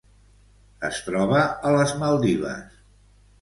Es 0.89 1.01
troba 1.09 1.43
a 1.71 1.75
les 1.75 1.93
Maldives. 2.05 2.81